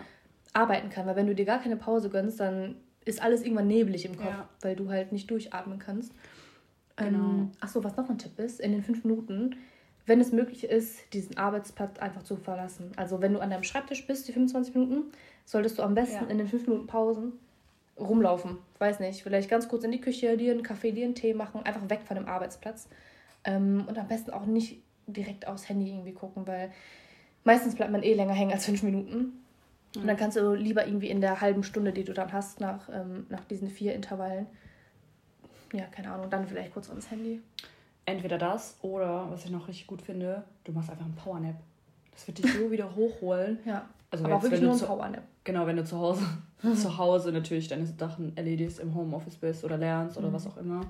arbeiten 0.52 0.90
kann. 0.90 1.06
Weil 1.06 1.16
wenn 1.16 1.26
du 1.26 1.34
dir 1.34 1.44
gar 1.44 1.60
keine 1.60 1.76
Pause 1.76 2.10
gönnst, 2.10 2.40
dann 2.40 2.76
ist 3.04 3.22
alles 3.22 3.42
irgendwann 3.42 3.66
neblig 3.66 4.04
im 4.04 4.16
Kopf, 4.16 4.26
ja. 4.26 4.48
weil 4.60 4.76
du 4.76 4.88
halt 4.90 5.12
nicht 5.12 5.30
durchatmen 5.30 5.78
kannst. 5.78 6.12
Genau. 6.96 7.18
Ähm, 7.18 7.50
Achso, 7.60 7.82
was 7.82 7.96
noch 7.96 8.08
ein 8.08 8.18
Tipp 8.18 8.38
ist, 8.38 8.60
in 8.60 8.72
den 8.72 8.82
fünf 8.82 9.04
Minuten 9.04 9.56
wenn 10.06 10.20
es 10.20 10.32
möglich 10.32 10.64
ist, 10.64 11.12
diesen 11.12 11.36
Arbeitsplatz 11.38 11.98
einfach 11.98 12.22
zu 12.22 12.36
verlassen. 12.36 12.92
Also 12.96 13.22
wenn 13.22 13.32
du 13.32 13.40
an 13.40 13.50
deinem 13.50 13.62
Schreibtisch 13.62 14.06
bist, 14.06 14.28
die 14.28 14.32
25 14.32 14.74
Minuten, 14.74 15.04
solltest 15.44 15.78
du 15.78 15.82
am 15.82 15.94
besten 15.94 16.28
in 16.28 16.38
den 16.38 16.46
5 16.46 16.66
Minuten 16.66 16.86
Pausen 16.86 17.32
rumlaufen. 17.98 18.58
Weiß 18.78 19.00
nicht, 19.00 19.22
vielleicht 19.22 19.48
ganz 19.48 19.68
kurz 19.68 19.84
in 19.84 19.92
die 19.92 20.00
Küche, 20.00 20.36
dir 20.36 20.52
einen 20.52 20.62
Kaffee, 20.62 20.92
dir 20.92 21.04
einen 21.04 21.14
Tee 21.14 21.34
machen, 21.34 21.62
einfach 21.64 21.88
weg 21.88 22.00
von 22.04 22.16
dem 22.16 22.26
Arbeitsplatz. 22.28 22.88
Ähm, 23.44 23.84
und 23.86 23.98
am 23.98 24.08
besten 24.08 24.30
auch 24.30 24.46
nicht 24.46 24.82
direkt 25.06 25.46
aufs 25.46 25.68
Handy 25.68 25.90
irgendwie 25.90 26.12
gucken, 26.12 26.46
weil 26.46 26.72
meistens 27.44 27.74
bleibt 27.74 27.92
man 27.92 28.02
eh 28.02 28.14
länger 28.14 28.32
hängen 28.32 28.52
als 28.52 28.66
5 28.66 28.82
Minuten. 28.82 29.16
Mhm. 29.94 30.00
Und 30.00 30.06
dann 30.06 30.16
kannst 30.16 30.36
du 30.36 30.54
lieber 30.54 30.86
irgendwie 30.86 31.10
in 31.10 31.20
der 31.20 31.40
halben 31.40 31.62
Stunde, 31.62 31.92
die 31.92 32.04
du 32.04 32.12
dann 32.12 32.32
hast, 32.32 32.60
nach, 32.60 32.88
ähm, 32.88 33.26
nach 33.28 33.44
diesen 33.44 33.68
vier 33.68 33.94
Intervallen, 33.94 34.46
ja, 35.72 35.84
keine 35.86 36.12
Ahnung, 36.12 36.30
dann 36.30 36.46
vielleicht 36.46 36.72
kurz 36.72 36.88
ans 36.88 37.10
Handy 37.10 37.40
entweder 38.06 38.38
das 38.38 38.76
oder, 38.82 39.30
was 39.30 39.44
ich 39.44 39.50
noch 39.50 39.68
richtig 39.68 39.86
gut 39.86 40.02
finde, 40.02 40.44
du 40.64 40.72
machst 40.72 40.90
einfach 40.90 41.04
einen 41.04 41.14
Powernap. 41.14 41.56
Das 42.14 42.26
wird 42.26 42.38
dich 42.38 42.52
so 42.52 42.70
wieder 42.70 42.94
hochholen. 42.94 43.58
Ja. 43.64 43.88
Also 44.10 44.24
Aber 44.24 44.34
jetzt, 44.34 44.42
wirklich 44.44 44.60
nur 44.62 44.72
ein 44.72 44.78
Powernap. 44.78 45.22
Genau, 45.42 45.66
wenn 45.66 45.76
du 45.76 45.84
zu 45.84 45.98
Hause, 45.98 46.22
zu 46.76 46.98
Hause 46.98 47.32
natürlich 47.32 47.68
deine 47.68 47.84
Sachen 47.84 48.36
erledigst, 48.36 48.78
im 48.78 48.94
Homeoffice 48.94 49.36
bist 49.36 49.64
oder 49.64 49.76
lernst 49.76 50.16
oder 50.16 50.28
mhm. 50.28 50.32
was 50.32 50.46
auch 50.46 50.56
immer. 50.56 50.82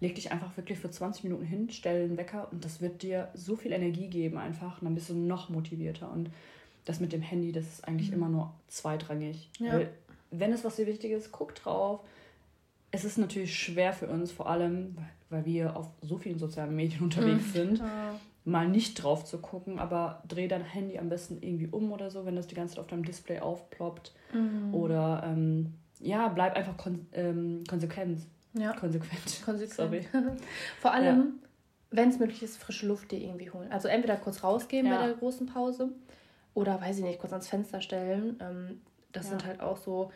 Leg 0.00 0.14
dich 0.14 0.30
einfach 0.30 0.56
wirklich 0.56 0.78
für 0.78 0.90
20 0.90 1.24
Minuten 1.24 1.44
hin, 1.44 1.68
stell 1.70 2.04
einen 2.04 2.16
Wecker 2.16 2.48
und 2.52 2.64
das 2.64 2.80
wird 2.80 3.02
dir 3.02 3.28
so 3.34 3.56
viel 3.56 3.72
Energie 3.72 4.06
geben 4.08 4.38
einfach 4.38 4.80
und 4.80 4.84
dann 4.84 4.94
bist 4.94 5.08
du 5.08 5.14
noch 5.14 5.48
motivierter. 5.48 6.12
Und 6.12 6.30
das 6.84 7.00
mit 7.00 7.12
dem 7.12 7.22
Handy, 7.22 7.52
das 7.52 7.64
ist 7.64 7.88
eigentlich 7.88 8.08
mhm. 8.08 8.16
immer 8.16 8.28
nur 8.28 8.54
zweitrangig. 8.68 9.50
Ja. 9.58 9.72
Weil, 9.72 9.90
wenn 10.30 10.52
es 10.52 10.64
was 10.64 10.76
dir 10.76 10.86
wichtig 10.86 11.12
ist, 11.12 11.32
guck 11.32 11.54
drauf. 11.54 12.00
Es 12.90 13.04
ist 13.04 13.18
natürlich 13.18 13.58
schwer 13.58 13.92
für 13.92 14.06
uns, 14.06 14.30
vor 14.30 14.48
allem, 14.48 14.96
weil 15.30 15.44
wir 15.44 15.76
auf 15.76 15.88
so 16.02 16.18
vielen 16.18 16.38
sozialen 16.38 16.76
Medien 16.76 17.00
unterwegs 17.04 17.52
sind, 17.52 17.78
ja. 17.78 18.14
Mal 18.48 18.68
nicht 18.68 19.02
drauf 19.02 19.24
zu 19.24 19.38
gucken, 19.38 19.78
aber 19.78 20.22
dreh 20.26 20.48
dein 20.48 20.64
Handy 20.64 20.98
am 20.98 21.08
besten 21.08 21.38
irgendwie 21.40 21.68
um 21.68 21.92
oder 21.92 22.10
so, 22.10 22.24
wenn 22.26 22.36
das 22.36 22.46
die 22.46 22.54
ganze 22.54 22.74
Zeit 22.74 22.80
auf 22.80 22.86
deinem 22.88 23.04
Display 23.04 23.40
aufploppt. 23.40 24.12
Mhm. 24.32 24.74
Oder 24.74 25.22
ähm, 25.26 25.74
ja, 26.00 26.28
bleib 26.28 26.56
einfach 26.56 26.76
kon 26.76 27.06
ähm, 27.12 27.64
konsequent. 27.68 28.20
Ja. 28.54 28.72
Konsequent. 28.72 29.42
Konsequent. 29.44 29.74
Sorry. 29.74 30.06
Vor 30.80 30.92
allem, 30.92 31.18
ja. 31.18 31.26
wenn 31.90 32.08
es 32.08 32.18
möglich 32.18 32.42
ist, 32.42 32.56
frische 32.56 32.86
Luft 32.86 33.10
dir 33.12 33.20
irgendwie 33.20 33.50
holen. 33.50 33.70
Also 33.70 33.88
entweder 33.88 34.16
kurz 34.16 34.42
rausgehen 34.42 34.86
ja. 34.86 34.96
bei 34.96 35.06
der 35.06 35.16
großen 35.16 35.46
Pause 35.46 35.90
oder, 36.54 36.80
weiß 36.80 36.98
ich 36.98 37.04
nicht, 37.04 37.18
kurz 37.18 37.32
ans 37.32 37.48
Fenster 37.48 37.80
stellen. 37.80 38.38
Ähm, 38.40 38.80
das 39.12 39.28
sind 39.28 39.44
halt 39.44 39.60
auch 39.60 39.76
so 39.76 40.10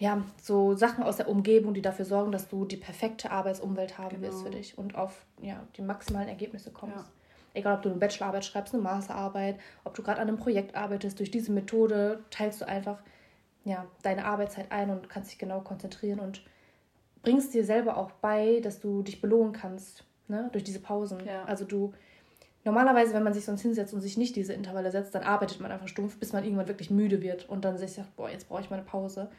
ja, 0.00 0.24
so 0.40 0.74
Sachen 0.74 1.04
aus 1.04 1.18
der 1.18 1.28
Umgebung, 1.28 1.74
die 1.74 1.82
dafür 1.82 2.06
sorgen, 2.06 2.32
dass 2.32 2.48
du 2.48 2.64
die 2.64 2.78
perfekte 2.78 3.30
Arbeitsumwelt 3.30 3.98
haben 3.98 4.16
genau. 4.16 4.28
wirst 4.28 4.42
für 4.42 4.50
dich 4.50 4.78
und 4.78 4.94
auf 4.94 5.26
ja, 5.42 5.62
die 5.76 5.82
maximalen 5.82 6.28
Ergebnisse 6.28 6.70
kommst. 6.70 7.04
Egal, 7.54 7.76
ob 7.76 7.82
du 7.82 7.88
eine 7.88 7.98
Bachelorarbeit 7.98 8.44
schreibst, 8.44 8.74
eine 8.74 8.82
Masterarbeit, 8.82 9.58
ob 9.84 9.94
du 9.94 10.02
gerade 10.02 10.20
an 10.20 10.28
einem 10.28 10.36
Projekt 10.36 10.74
arbeitest, 10.74 11.18
durch 11.18 11.30
diese 11.30 11.52
Methode 11.52 12.24
teilst 12.30 12.60
du 12.60 12.68
einfach 12.68 12.98
ja, 13.64 13.86
deine 14.02 14.24
Arbeitszeit 14.24 14.70
ein 14.70 14.90
und 14.90 15.08
kannst 15.08 15.30
dich 15.30 15.38
genau 15.38 15.60
konzentrieren 15.60 16.20
und 16.20 16.42
bringst 17.22 17.52
dir 17.52 17.64
selber 17.64 17.96
auch 17.96 18.10
bei, 18.12 18.60
dass 18.60 18.80
du 18.80 19.02
dich 19.02 19.20
belohnen 19.20 19.52
kannst 19.52 20.04
ne, 20.28 20.48
durch 20.52 20.64
diese 20.64 20.80
Pausen. 20.80 21.24
Ja. 21.26 21.44
Also 21.44 21.64
du, 21.64 21.92
normalerweise, 22.64 23.12
wenn 23.12 23.22
man 23.22 23.34
sich 23.34 23.44
sonst 23.44 23.62
hinsetzt 23.62 23.92
und 23.92 24.00
sich 24.00 24.16
nicht 24.16 24.36
diese 24.36 24.54
Intervalle 24.54 24.90
setzt, 24.90 25.14
dann 25.14 25.22
arbeitet 25.22 25.60
man 25.60 25.70
einfach 25.70 25.88
stumpf, 25.88 26.18
bis 26.18 26.32
man 26.32 26.44
irgendwann 26.44 26.68
wirklich 26.68 26.90
müde 26.90 27.20
wird 27.20 27.48
und 27.48 27.64
dann 27.64 27.76
sich 27.76 27.92
sagt, 27.92 28.16
boah, 28.16 28.30
jetzt 28.30 28.48
brauche 28.48 28.62
ich 28.62 28.70
mal 28.70 28.76
eine 28.76 28.86
Pause. 28.86 29.30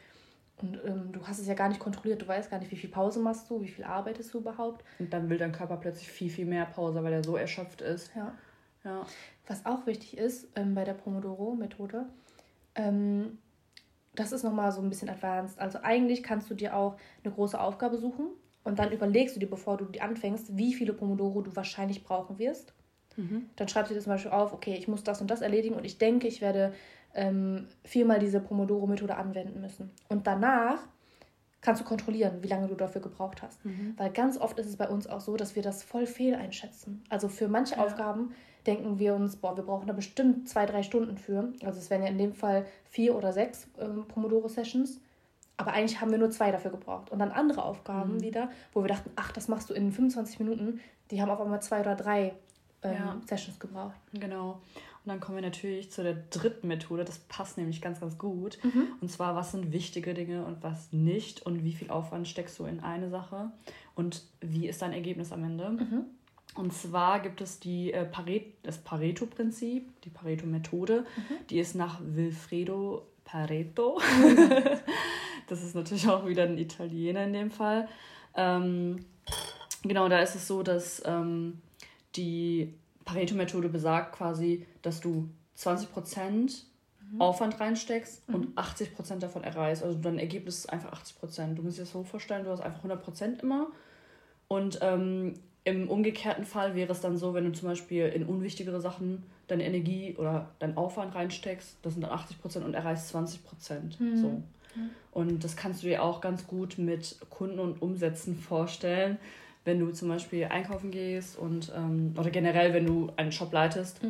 Und 0.60 0.78
ähm, 0.84 1.10
du 1.12 1.26
hast 1.26 1.38
es 1.38 1.46
ja 1.46 1.54
gar 1.54 1.68
nicht 1.68 1.80
kontrolliert, 1.80 2.22
du 2.22 2.28
weißt 2.28 2.50
gar 2.50 2.58
nicht, 2.58 2.70
wie 2.70 2.76
viel 2.76 2.90
Pause 2.90 3.20
machst 3.20 3.50
du, 3.50 3.60
wie 3.62 3.68
viel 3.68 3.84
arbeitest 3.84 4.32
du 4.32 4.38
überhaupt. 4.38 4.84
Und 4.98 5.12
dann 5.12 5.28
will 5.28 5.38
dein 5.38 5.52
Körper 5.52 5.76
plötzlich 5.76 6.08
viel, 6.08 6.30
viel 6.30 6.46
mehr 6.46 6.66
Pause, 6.66 7.02
weil 7.02 7.12
er 7.12 7.24
so 7.24 7.36
erschöpft 7.36 7.80
ist. 7.80 8.12
Ja. 8.14 8.34
ja. 8.84 9.04
Was 9.46 9.66
auch 9.66 9.86
wichtig 9.86 10.16
ist 10.16 10.48
ähm, 10.54 10.74
bei 10.74 10.84
der 10.84 10.94
Pomodoro-Methode, 10.94 12.06
ähm, 12.74 13.38
das 14.14 14.32
ist 14.32 14.42
nochmal 14.42 14.72
so 14.72 14.82
ein 14.82 14.88
bisschen 14.88 15.08
advanced. 15.08 15.58
Also 15.58 15.78
eigentlich 15.82 16.22
kannst 16.22 16.50
du 16.50 16.54
dir 16.54 16.76
auch 16.76 16.96
eine 17.24 17.32
große 17.32 17.58
Aufgabe 17.58 17.96
suchen 17.96 18.26
und 18.62 18.78
dann 18.78 18.92
überlegst 18.92 19.34
du 19.36 19.40
dir, 19.40 19.48
bevor 19.48 19.76
du 19.78 19.86
die 19.86 20.00
anfängst, 20.00 20.56
wie 20.56 20.74
viele 20.74 20.92
Pomodoro 20.92 21.40
du 21.42 21.56
wahrscheinlich 21.56 22.04
brauchen 22.04 22.38
wirst. 22.38 22.74
Mhm. 23.16 23.48
Dann 23.56 23.68
schreibst 23.68 23.90
du 23.90 23.94
dir 23.94 24.00
zum 24.00 24.12
Beispiel 24.12 24.30
auf, 24.30 24.52
okay, 24.52 24.74
ich 24.74 24.88
muss 24.88 25.04
das 25.04 25.20
und 25.20 25.30
das 25.30 25.40
erledigen 25.40 25.74
und 25.74 25.84
ich 25.84 25.98
denke, 25.98 26.28
ich 26.28 26.40
werde 26.40 26.74
ähm, 27.14 27.66
viermal 27.84 28.18
diese 28.18 28.40
Pomodoro-Methode 28.40 29.16
anwenden 29.16 29.60
müssen. 29.60 29.90
Und 30.08 30.26
danach 30.26 30.78
kannst 31.60 31.80
du 31.80 31.84
kontrollieren, 31.84 32.42
wie 32.42 32.48
lange 32.48 32.66
du 32.66 32.74
dafür 32.74 33.00
gebraucht 33.00 33.42
hast. 33.42 33.64
Mhm. 33.64 33.94
Weil 33.96 34.10
ganz 34.10 34.36
oft 34.38 34.58
ist 34.58 34.66
es 34.66 34.76
bei 34.76 34.88
uns 34.88 35.06
auch 35.06 35.20
so, 35.20 35.36
dass 35.36 35.54
wir 35.54 35.62
das 35.62 35.82
voll 35.82 36.06
fehl 36.06 36.34
einschätzen. 36.34 37.04
Also 37.08 37.28
für 37.28 37.48
manche 37.48 37.76
ja. 37.76 37.84
Aufgaben 37.84 38.34
denken 38.66 38.98
wir 38.98 39.14
uns, 39.14 39.36
boah, 39.36 39.56
wir 39.56 39.64
brauchen 39.64 39.86
da 39.86 39.92
bestimmt 39.92 40.48
zwei, 40.48 40.66
drei 40.66 40.82
Stunden 40.82 41.16
für. 41.16 41.52
Also 41.64 41.78
es 41.78 41.88
wären 41.88 42.02
ja 42.02 42.08
in 42.08 42.18
dem 42.18 42.34
Fall 42.34 42.66
vier 42.84 43.16
oder 43.16 43.32
sechs 43.32 43.68
ähm, 43.78 44.04
Pomodoro-Sessions. 44.08 45.00
Aber 45.56 45.72
eigentlich 45.72 46.00
haben 46.00 46.10
wir 46.10 46.18
nur 46.18 46.30
zwei 46.30 46.50
dafür 46.50 46.72
gebraucht. 46.72 47.10
Und 47.10 47.20
dann 47.20 47.30
andere 47.30 47.64
Aufgaben 47.64 48.14
mhm. 48.14 48.22
wieder, 48.22 48.50
wo 48.72 48.82
wir 48.82 48.88
dachten, 48.88 49.10
ach, 49.16 49.30
das 49.32 49.48
machst 49.48 49.70
du 49.70 49.74
in 49.74 49.92
25 49.92 50.40
Minuten, 50.40 50.80
die 51.10 51.22
haben 51.22 51.30
auf 51.30 51.40
einmal 51.40 51.62
zwei 51.62 51.80
oder 51.80 51.94
drei 51.94 52.34
ähm, 52.82 52.94
ja. 52.94 53.20
Sessions 53.28 53.60
gebraucht. 53.60 53.94
Genau. 54.12 54.60
Und 55.04 55.08
dann 55.08 55.20
kommen 55.20 55.38
wir 55.38 55.42
natürlich 55.42 55.90
zu 55.90 56.04
der 56.04 56.14
dritten 56.30 56.68
Methode. 56.68 57.04
Das 57.04 57.18
passt 57.18 57.58
nämlich 57.58 57.80
ganz, 57.80 58.00
ganz 58.00 58.18
gut. 58.18 58.58
Mhm. 58.62 58.86
Und 59.00 59.10
zwar, 59.10 59.34
was 59.34 59.50
sind 59.50 59.72
wichtige 59.72 60.14
Dinge 60.14 60.44
und 60.44 60.62
was 60.62 60.92
nicht 60.92 61.44
und 61.44 61.64
wie 61.64 61.72
viel 61.72 61.90
Aufwand 61.90 62.28
steckst 62.28 62.58
du 62.60 62.66
in 62.66 62.80
eine 62.80 63.10
Sache 63.10 63.50
und 63.96 64.22
wie 64.40 64.68
ist 64.68 64.80
dein 64.80 64.92
Ergebnis 64.92 65.32
am 65.32 65.42
Ende. 65.42 65.70
Mhm. 65.70 66.04
Und 66.54 66.72
zwar 66.72 67.20
gibt 67.20 67.40
es 67.40 67.58
die, 67.58 67.92
äh, 67.92 68.04
Paret 68.04 68.54
das 68.62 68.78
Pareto-Prinzip, 68.78 70.02
die 70.02 70.10
Pareto-Methode. 70.10 71.04
Die 71.50 71.58
ist 71.58 71.74
nach 71.74 71.98
Wilfredo 72.04 73.06
Pareto. 73.24 74.00
das 75.48 75.62
ist 75.62 75.74
natürlich 75.74 76.08
auch 76.08 76.26
wieder 76.26 76.44
ein 76.44 76.58
Italiener 76.58 77.24
in 77.24 77.32
dem 77.32 77.50
Fall. 77.50 77.88
Ähm, 78.36 79.04
genau, 79.82 80.08
da 80.08 80.20
ist 80.20 80.34
es 80.34 80.46
so, 80.46 80.62
dass 80.62 81.02
ähm, 81.06 81.60
die 82.16 82.74
Pareto-Methode 83.04 83.68
besagt 83.68 84.16
quasi, 84.16 84.66
dass 84.82 85.00
du 85.00 85.28
20% 85.58 86.64
Aufwand 87.18 87.60
reinsteckst 87.60 88.22
und 88.28 88.56
80% 88.56 89.18
davon 89.18 89.44
erreichst. 89.44 89.82
Also 89.82 89.98
dein 89.98 90.18
Ergebnis 90.18 90.58
ist 90.60 90.72
einfach 90.72 90.92
80%. 90.92 91.54
Du 91.54 91.62
musst 91.62 91.76
dir 91.76 91.82
das 91.82 91.92
so 91.92 92.04
vorstellen, 92.04 92.44
du 92.44 92.50
hast 92.50 92.60
einfach 92.60 92.84
100% 92.84 93.42
immer. 93.42 93.66
Und 94.48 94.78
ähm, 94.80 95.34
im 95.64 95.88
umgekehrten 95.88 96.44
Fall 96.44 96.74
wäre 96.74 96.92
es 96.92 97.00
dann 97.00 97.18
so, 97.18 97.34
wenn 97.34 97.44
du 97.44 97.52
zum 97.52 97.68
Beispiel 97.68 98.06
in 98.06 98.24
unwichtigere 98.24 98.80
Sachen 98.80 99.24
deine 99.46 99.64
Energie 99.64 100.16
oder 100.16 100.50
deinen 100.58 100.76
Aufwand 100.76 101.14
reinsteckst, 101.14 101.76
das 101.82 101.92
sind 101.92 102.02
dann 102.02 102.10
80% 102.10 102.64
und 102.64 102.74
erreichst 102.74 103.14
20%. 103.14 103.38
So. 104.16 104.42
Und 105.12 105.44
das 105.44 105.56
kannst 105.56 105.82
du 105.82 105.88
dir 105.88 106.02
auch 106.02 106.20
ganz 106.20 106.46
gut 106.46 106.78
mit 106.78 107.18
Kunden 107.28 107.58
und 107.58 107.82
Umsätzen 107.82 108.36
vorstellen, 108.36 109.18
wenn 109.64 109.78
du 109.80 109.90
zum 109.92 110.08
Beispiel 110.08 110.44
einkaufen 110.46 110.90
gehst 110.90 111.38
und 111.38 111.72
ähm, 111.76 112.14
oder 112.18 112.30
generell, 112.30 112.74
wenn 112.74 112.86
du 112.86 113.12
einen 113.16 113.32
Shop 113.32 113.52
leitest, 113.52 114.00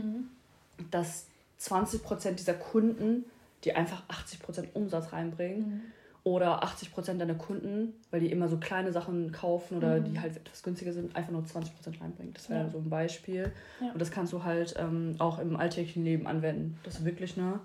dass 0.91 1.27
20% 1.61 2.33
dieser 2.33 2.55
Kunden, 2.55 3.25
die 3.65 3.75
einfach 3.75 4.03
80% 4.09 4.69
Umsatz 4.75 5.13
reinbringen, 5.13 5.83
oder 6.25 6.63
80% 6.63 7.19
deiner 7.19 7.35
Kunden, 7.35 7.95
weil 8.13 8.21
die 8.21 8.31
immer 8.31 8.49
so 8.49 8.57
kleine 8.59 8.93
Sachen 8.93 9.33
kaufen 9.33 9.77
oder 9.77 9.99
die 9.99 10.21
halt 10.21 10.37
etwas 10.37 10.63
günstiger 10.63 10.93
sind, 10.93 11.17
einfach 11.17 11.33
nur 11.33 11.43
20% 11.43 12.01
reinbringen. 12.01 12.33
Das 12.33 12.49
wäre 12.49 12.61
Ja. 12.67 12.71
so 12.71 12.79
ein 12.79 12.89
Beispiel. 12.89 13.51
Ja. 13.81 13.91
Und 13.93 14.01
das 14.01 14.13
kannst 14.13 14.33
du 14.33 14.45
halt 14.45 14.77
ähm, 14.79 15.17
auch 15.19 15.41
im 15.41 15.57
alltäglichen 15.57 16.05
Leben 16.05 16.29
anwenden. 16.29 16.79
Dass 16.85 16.99
du 16.99 17.05
wirklich 17.05 17.37
ne, 17.37 17.59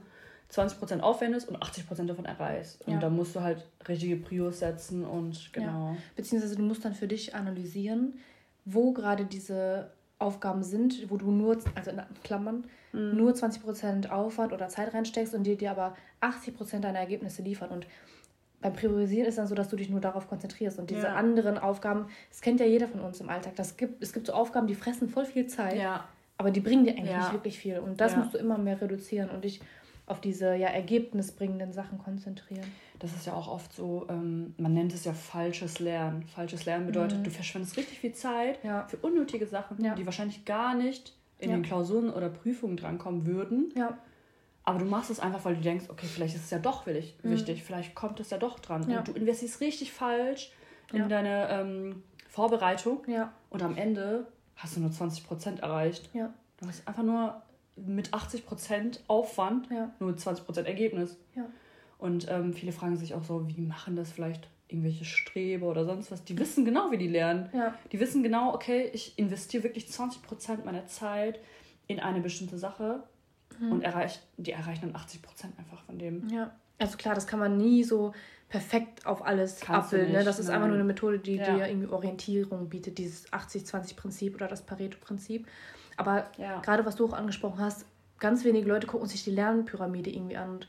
20% 0.52 1.02
aufwendest 1.02 1.50
und 1.50 1.58
80% 1.62 2.06
davon 2.08 2.26
erreichst. 2.26 2.86
Und 2.88 2.94
Ja. 2.94 3.00
da 3.00 3.10
musst 3.10 3.36
du 3.36 3.42
halt 3.42 3.66
richtige 3.88 4.16
Prios 4.16 4.60
setzen 4.60 5.04
und 5.06 5.52
genau. 5.54 5.98
Beziehungsweise 6.16 6.56
du 6.56 6.62
musst 6.64 6.86
dann 6.86 6.94
für 6.94 7.08
dich 7.08 7.36
analysieren, 7.36 8.14
wo 8.66 8.94
gerade 8.94 9.26
diese 9.26 9.92
Aufgaben 10.20 10.64
sind, 10.64 11.10
wo 11.12 11.18
du 11.18 11.30
nur, 11.32 11.58
also 11.76 11.92
in 11.92 12.02
Klammern, 12.24 12.66
Mhm. 12.94 13.18
nur 13.18 13.34
20% 13.36 14.10
Aufwand 14.10 14.54
oder 14.54 14.68
Zeit 14.70 14.94
reinsteckst 14.94 15.36
und 15.36 15.44
die 15.44 15.56
dir 15.58 15.72
aber 15.72 15.96
80% 16.22 16.86
deiner 16.86 17.00
Ergebnisse 17.00 17.42
liefern. 17.42 17.70
Und 17.70 17.86
beim 18.62 18.74
Priorisieren 18.74 19.28
ist 19.28 19.38
dann 19.38 19.46
so, 19.48 19.54
dass 19.54 19.68
du 19.70 19.76
dich 19.76 19.90
nur 19.90 20.00
darauf 20.00 20.28
konzentrierst. 20.28 20.80
Und 20.80 20.90
diese 20.90 21.08
Ja. 21.08 21.16
anderen 21.16 21.58
Aufgaben, 21.60 22.08
das 22.30 22.42
kennt 22.42 22.60
ja 22.60 22.66
jeder 22.66 22.88
von 22.88 23.02
uns 23.02 23.20
im 23.22 23.30
Alltag. 23.30 23.56
Das 23.56 23.78
gibt, 23.78 24.02
es 24.02 24.14
gibt 24.14 24.26
so 24.28 24.34
Aufgaben, 24.34 24.66
die 24.66 24.74
fressen 24.76 25.10
voll 25.10 25.26
viel 25.26 25.46
Zeit, 25.48 25.78
Ja, 25.78 26.06
aber 26.38 26.50
die 26.50 26.62
bringen 26.62 26.86
dir 26.86 26.92
eigentlich 26.94 27.12
Ja. 27.12 27.20
nicht 27.20 27.34
wirklich 27.34 27.60
viel. 27.60 27.78
Und 27.80 28.02
das 28.02 28.14
Ja. 28.14 28.20
musst 28.20 28.34
du 28.34 28.40
immer 28.40 28.58
mehr 28.58 28.82
reduzieren 28.82 29.30
und 29.30 29.44
dich 29.44 29.62
auf 30.08 30.20
diese 30.22 30.56
ja, 30.56 30.70
ergebnisbringenden 30.70 31.74
Sachen 31.74 32.00
konzentrieren. 32.00 32.66
das 33.00 33.14
ist 33.14 33.28
ja 33.28 33.34
auch 33.34 33.48
oft 33.48 33.72
so, 33.74 34.08
ähm, 34.10 34.56
man 34.58 34.74
nennt 34.74 34.92
es 34.94 35.06
ja 35.06 35.14
falsches 35.14 35.80
Lernen. 35.80 36.24
Falsches 36.24 36.66
Lernen 36.66 36.88
bedeutet, 36.88 37.24
du 37.26 37.30
verschwendest 37.30 37.78
richtig 37.78 38.00
viel 38.00 38.14
Zeit 38.14 38.64
Mhm. 38.64 38.70
Ja. 38.70 38.88
für 38.88 38.98
unnötige 38.98 39.46
Sachen, 39.46 39.84
Ja. 39.84 39.94
die 39.96 40.06
wahrscheinlich 40.06 40.46
gar 40.46 40.74
nicht 40.74 41.14
in 41.40 41.50
Ja. 41.52 41.58
den 41.58 41.62
Klausuren 41.64 42.10
oder 42.10 42.30
Prüfungen 42.30 42.76
drankommen 42.78 43.26
würden. 43.28 43.72
Aber 44.64 44.80
du 44.80 44.86
machst 44.86 45.10
es 45.12 45.20
einfach, 45.20 45.46
weil 45.46 45.56
du 45.56 45.62
denkst, 45.62 45.86
okay, 45.90 46.08
vielleicht 46.08 46.36
ist 46.36 46.46
es 46.46 46.50
ja 46.50 46.60
doch 46.60 46.86
wichtig, 46.88 47.64
vielleicht 47.64 47.94
kommt 47.94 48.20
es 48.20 48.30
ja 48.32 48.38
doch 48.38 48.60
dran. 48.60 48.86
Mhm. 48.88 48.98
Und 48.98 49.08
du 49.10 49.12
investierst 49.12 49.62
richtig 49.62 49.92
falsch 49.94 50.52
in 50.94 51.08
deine 51.10 51.50
ähm, 51.50 52.04
Vorbereitung 52.30 53.00
ja, 53.08 53.32
und 53.50 53.62
am 53.62 53.76
Ende 53.78 54.28
hast 54.56 54.76
du 54.78 54.80
nur 54.80 54.90
20% 54.90 55.60
erreicht. 55.62 56.10
ja, 56.14 56.34
Du 56.60 56.68
hast 56.68 56.88
einfach 56.88 57.04
nur 57.04 57.42
mit 57.86 58.14
80% 58.14 59.00
Aufwand 59.08 59.70
ja, 59.70 59.92
nur 60.00 60.12
20% 60.12 60.64
Ergebnis. 60.64 61.18
ja. 61.36 61.46
Und 62.00 62.28
ähm, 62.30 62.54
viele 62.54 62.72
fragen 62.72 62.96
sich 62.96 63.16
auch 63.16 63.24
so, 63.24 63.48
wie 63.50 63.60
machen 63.60 63.96
das 63.96 64.12
vielleicht 64.12 64.48
irgendwelche 64.68 65.04
Streber 65.04 65.66
oder 65.68 65.84
sonst 65.84 66.12
was? 66.12 66.24
Die 66.24 66.38
wissen 66.38 66.64
genau, 66.64 66.92
wie 66.92 66.98
die 67.00 67.08
lernen. 67.08 67.50
Ja. 67.54 67.74
Die 67.92 68.00
wissen 68.00 68.22
genau, 68.22 68.54
okay, 68.54 68.90
ich 68.94 69.18
investiere 69.18 69.64
wirklich 69.64 69.86
20% 69.86 70.64
meiner 70.64 70.86
Zeit 70.86 71.40
in 71.88 72.00
eine 72.00 72.22
bestimmte 72.22 72.60
Sache 72.60 73.02
und 73.60 73.82
erreicht, 73.82 74.22
die 74.38 74.52
erreichen 74.52 74.92
dann 74.92 75.02
80% 75.02 75.58
einfach 75.58 75.82
von 75.86 75.98
dem. 75.98 76.30
Ja, 76.30 76.52
also 76.78 76.98
klar, 76.98 77.16
das 77.16 77.26
kann 77.26 77.40
man 77.40 77.58
nie 77.58 77.84
so 77.84 78.14
perfekt 78.50 79.06
auf 79.06 79.26
alles 79.26 79.60
Kannst 79.60 79.94
abbilden. 79.94 80.14
Ne? 80.14 80.24
Das 80.24 80.38
ist 80.38 80.46
nein. 80.48 80.56
einfach 80.56 80.68
nur 80.68 80.76
eine 80.76 80.84
Methode, 80.86 81.18
die 81.20 81.36
Ja. 81.36 81.56
dir 81.56 81.68
irgendwie 81.68 81.88
Orientierung 81.92 82.70
bietet, 82.70 82.98
dieses 83.00 83.32
80-20-Prinzip 83.34 84.36
oder 84.36 84.48
das 84.48 84.62
Pareto-Prinzip. 84.66 85.48
Aber 85.98 86.26
Ja. 86.38 86.60
gerade 86.62 86.86
was 86.86 86.96
du 86.96 87.06
auch 87.06 87.14
angesprochen 87.14 87.60
hast, 87.60 87.86
ganz 88.20 88.44
wenige 88.46 88.68
Leute 88.68 88.88
gucken 88.88 89.08
sich 89.08 89.24
die 89.24 89.32
Lernpyramide 89.32 90.10
irgendwie 90.10 90.38
an 90.38 90.50
und 90.52 90.68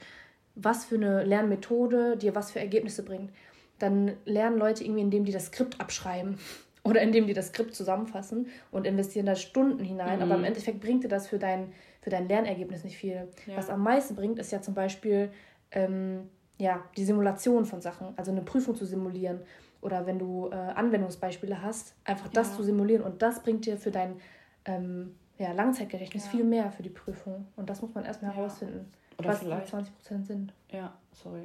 was 0.55 0.85
für 0.85 0.97
eine 0.97 1.23
Lernmethode 1.25 2.17
dir 2.17 2.35
was 2.35 2.51
für 2.51 2.59
Ergebnisse 2.59 3.05
bringt. 3.05 3.31
Dann 3.79 4.15
lernen 4.25 4.59
Leute 4.59 4.83
irgendwie, 4.83 5.03
indem 5.03 5.25
die 5.25 5.33
das 5.33 5.47
Skript 5.47 5.81
abschreiben 5.81 6.39
oder 6.83 7.01
indem 7.01 7.27
die 7.27 7.35
das 7.35 7.49
Skript 7.49 7.75
zusammenfassen 7.75 8.49
und 8.73 8.87
investieren 8.87 9.27
da 9.27 9.37
Stunden 9.37 9.85
hinein. 9.85 10.21
Aber 10.23 10.35
im 10.35 10.45
Endeffekt 10.45 10.81
bringt 10.81 11.05
dir 11.05 11.09
das 11.09 11.29
für 11.29 11.39
dein, 11.39 11.73
für 12.01 12.11
dein 12.11 12.27
Lernergebnis 12.29 12.83
nicht 12.83 12.97
viel. 12.97 13.29
Ja. 13.47 13.57
Was 13.57 13.71
am 13.71 13.83
meisten 13.83 14.17
bringt, 14.17 14.39
ist 14.39 14.51
ja 14.51 14.61
zum 14.61 14.75
Beispiel 14.75 15.31
ähm, 15.71 16.29
ja, 16.59 16.83
die 16.97 17.05
Simulation 17.05 17.67
von 17.67 17.81
Sachen, 17.81 18.15
also 18.17 18.33
eine 18.33 18.43
Prüfung 18.43 18.75
zu 18.75 18.85
simulieren. 18.85 19.41
Oder 19.81 20.07
wenn 20.07 20.19
du 20.19 20.49
äh, 20.51 20.55
Anwendungsbeispiele 20.57 21.63
hast, 21.63 21.95
einfach 22.05 22.29
das 22.29 22.51
Ja. 22.51 22.57
zu 22.57 22.63
simulieren. 22.65 23.03
Und 23.05 23.23
das 23.23 23.43
bringt 23.45 23.65
dir 23.65 23.77
für 23.77 23.93
dein 23.93 24.17
ähm, 24.65 25.15
ja, 25.39 25.53
Langzeitgedächtnis 25.53 26.25
Ja. 26.27 26.31
viel 26.31 26.45
mehr 26.45 26.71
für 26.73 26.83
die 26.83 26.89
Prüfung. 26.91 27.47
Und 27.57 27.71
das 27.71 27.81
muss 27.83 27.95
man 27.95 28.05
erstmal 28.05 28.33
Ja. 28.33 28.37
herausfinden, 28.39 28.91
Oder 29.19 29.29
was 29.29 29.41
die 29.41 29.47
vielleicht- 29.47 29.69
20% 29.69 30.27
sind. 30.27 30.53
Ja, 30.71 30.93
sorry. 31.13 31.43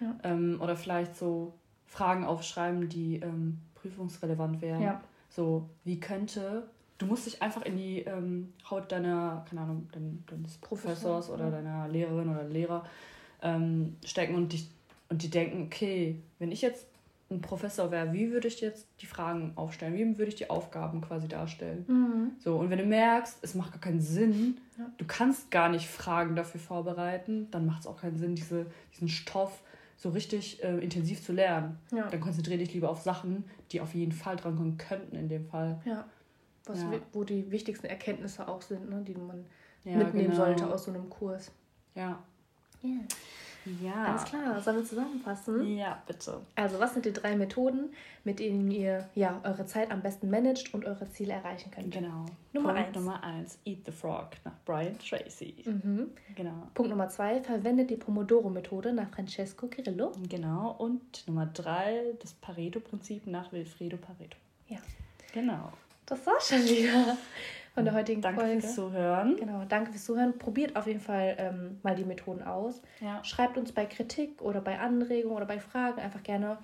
Ja. 0.00 0.14
Ähm, 0.24 0.60
oder 0.60 0.76
vielleicht 0.76 1.16
so 1.16 1.54
Fragen 1.86 2.24
aufschreiben, 2.24 2.88
die 2.88 3.16
ähm, 3.20 3.58
prüfungsrelevant 3.76 4.60
wären. 4.60 4.82
Ja. 4.82 5.00
So, 5.30 5.68
wie 5.84 6.00
könnte. 6.00 6.68
Du 6.98 7.06
musst 7.06 7.26
dich 7.26 7.42
einfach 7.42 7.62
in 7.62 7.76
die 7.76 8.00
ähm, 8.00 8.52
Haut 8.70 8.90
deiner, 8.90 9.44
keine 9.48 9.60
Ahnung, 9.62 9.88
dein, 9.92 10.24
deines 10.26 10.56
Professors 10.58 11.30
oder 11.30 11.50
deiner 11.50 11.88
Lehrerin 11.88 12.28
oder 12.30 12.44
Lehrer 12.44 12.84
ähm, 13.42 13.96
stecken 14.04 14.34
und 14.34 14.52
dich 14.52 14.70
und 15.08 15.22
die 15.22 15.30
denken, 15.30 15.62
okay, 15.66 16.20
wenn 16.40 16.50
ich 16.50 16.62
jetzt 16.62 16.86
ein 17.30 17.40
Professor 17.40 17.90
wäre, 17.90 18.12
wie 18.12 18.30
würde 18.30 18.46
ich 18.46 18.60
jetzt 18.60 18.86
die 19.00 19.06
Fragen 19.06 19.52
aufstellen? 19.56 19.94
Wie 19.94 20.16
würde 20.18 20.28
ich 20.28 20.36
die 20.36 20.48
Aufgaben 20.48 21.00
quasi 21.00 21.26
darstellen? 21.26 21.84
Mhm. 21.88 22.30
So, 22.38 22.56
und 22.56 22.70
wenn 22.70 22.78
du 22.78 22.86
merkst, 22.86 23.38
es 23.42 23.54
macht 23.54 23.72
gar 23.72 23.80
keinen 23.80 24.00
Sinn, 24.00 24.58
Ja. 24.78 24.90
du 24.96 25.04
kannst 25.06 25.50
gar 25.50 25.68
nicht 25.68 25.88
Fragen 25.88 26.36
dafür 26.36 26.60
vorbereiten, 26.60 27.48
dann 27.50 27.66
macht 27.66 27.80
es 27.80 27.86
auch 27.88 28.00
keinen 28.00 28.16
Sinn, 28.16 28.36
diese, 28.36 28.66
diesen 28.94 29.08
Stoff 29.08 29.62
so 29.96 30.10
richtig 30.10 30.62
äh, 30.62 30.78
intensiv 30.78 31.20
zu 31.24 31.32
lernen. 31.32 31.78
Ja. 31.90 32.06
Dann 32.08 32.20
konzentriere 32.20 32.58
dich 32.58 32.72
lieber 32.74 32.90
auf 32.90 33.00
Sachen, 33.02 33.44
die 33.72 33.80
auf 33.80 33.94
jeden 33.94 34.12
Fall 34.12 34.36
drankommen 34.36 34.78
könnten 34.78 35.16
in 35.16 35.28
dem 35.28 35.46
Fall. 35.46 35.80
ja. 35.84 36.04
Was, 36.68 36.82
Ja. 36.82 36.90
Wo 37.12 37.22
die 37.24 37.50
wichtigsten 37.52 37.86
Erkenntnisse 37.86 38.46
auch 38.48 38.60
sind, 38.60 38.90
ne, 38.90 39.00
die 39.06 39.14
man 39.14 39.44
mitnehmen 39.84 40.30
genau. 40.30 40.34
sollte 40.36 40.66
aus 40.72 40.84
so 40.84 40.90
einem 40.92 41.08
Kurs. 41.08 41.52
Ja. 41.94 42.18
Ja. 43.82 44.04
Alles 44.04 44.24
klar, 44.24 44.60
sollen 44.60 44.78
wir 44.78 44.84
zusammenfassen? 44.84 45.76
Ja, 45.76 46.02
bitte. 46.06 46.40
Also, 46.54 46.78
was 46.78 46.92
sind 46.92 47.04
die 47.04 47.12
drei 47.12 47.36
Methoden, 47.36 47.90
mit 48.24 48.38
denen 48.38 48.70
ihr 48.70 49.08
ja, 49.14 49.40
eure 49.44 49.66
Zeit 49.66 49.90
am 49.90 50.02
besten 50.02 50.30
managt 50.30 50.72
und 50.74 50.84
eure 50.84 51.08
Ziele 51.10 51.34
erreichen 51.34 51.70
könnt? 51.70 51.92
Genau. 51.92 52.26
Nummer 52.52 52.72
Punkt 52.72 52.88
eins. 52.88 52.96
Nummer 52.96 53.24
eins. 53.24 53.58
Eat 53.64 53.84
the 53.84 53.92
Frog 53.92 54.30
nach 54.44 54.54
Brian 54.64 54.98
Tracy. 54.98 55.54
Mhm. 55.64 56.10
Genau. 56.34 56.68
Punkt 56.74 56.90
Nummer 56.90 57.08
zwei, 57.08 57.42
verwendet 57.42 57.90
die 57.90 57.96
Pomodoro-Methode 57.96 58.92
nach 58.92 59.10
Francesco 59.10 59.68
Cirillo. 59.68 60.12
Genau. 60.28 60.76
Und 60.78 61.26
Nummer 61.26 61.46
drei, 61.46 62.14
das 62.20 62.32
Pareto-Prinzip 62.34 63.26
nach 63.26 63.52
Wilfredo 63.52 63.96
Pareto. 63.96 64.36
Ja. 64.68 64.78
Genau. 65.32 65.72
Das 66.06 66.24
war's 66.24 66.48
schon 66.48 66.62
wieder 66.64 67.16
von 67.76 67.84
der 67.84 67.92
heutigen 67.92 68.22
Danke 68.22 68.40
Folge. 68.40 68.60
fürs 68.62 68.74
Zuhören. 68.74 69.36
Genau, 69.36 69.62
danke 69.68 69.90
fürs 69.90 70.06
Zuhören. 70.06 70.38
Probiert 70.38 70.76
auf 70.76 70.86
jeden 70.86 71.00
Fall 71.00 71.36
ähm, 71.38 71.78
mal 71.82 71.94
die 71.94 72.06
Methoden 72.06 72.42
aus. 72.42 72.80
Ja. 73.02 73.22
Schreibt 73.22 73.58
uns 73.58 73.70
bei 73.70 73.84
Kritik 73.84 74.40
oder 74.40 74.62
bei 74.62 74.78
Anregungen 74.78 75.36
oder 75.36 75.44
bei 75.44 75.60
Fragen 75.60 76.00
einfach 76.00 76.22
gerne 76.22 76.56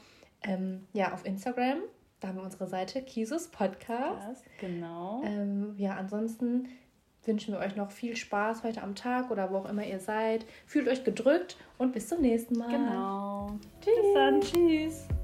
ähm, 0.43 0.87
ja, 0.95 1.13
auf 1.13 1.27
Instagram. 1.27 1.81
Da 2.21 2.29
haben 2.29 2.37
wir 2.37 2.43
unsere 2.43 2.67
Seite 2.67 3.03
Kisus 3.03 3.49
Podcast. 3.49 4.27
Das, 4.27 4.43
genau. 4.59 5.23
Ähm, 5.27 5.75
ja, 5.77 5.97
ansonsten 5.97 6.69
wünschen 7.25 7.53
wir 7.53 7.61
euch 7.61 7.77
noch 7.77 7.91
viel 7.91 8.17
Spaß 8.17 8.65
heute 8.65 8.83
am 8.83 8.95
Tag 8.95 9.31
oder 9.31 9.51
wo 9.51 9.59
auch 9.59 9.69
immer 9.69 9.85
ihr 9.85 10.01
seid. 10.01 10.47
Fühlt 10.65 10.89
euch 10.89 11.05
gedrückt 11.05 11.59
und 11.77 11.93
bis 11.93 12.09
zum 12.09 12.23
nächsten 12.23 12.57
Mal. 12.57 12.71
Genau. 12.71 13.59
Tschüss. 13.83 13.95
Bis 14.01 14.15
dann. 14.15 14.41
Tschüss. 14.41 15.22